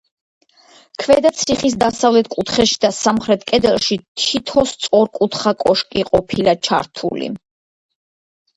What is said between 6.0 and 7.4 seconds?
ყოფილა ჩართული.